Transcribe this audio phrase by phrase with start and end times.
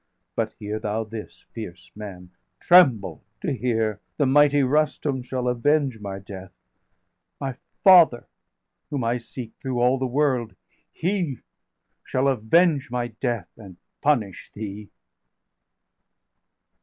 [0.35, 6.17] But hear thou this, fierce man, tremble to hear The mighty Rustum shall avenge my
[6.17, 6.51] death!
[7.39, 8.25] My father,
[8.89, 10.55] whom I seek through all the world,
[10.91, 11.37] He
[12.03, 14.89] shall avenge my death, and punish thee!"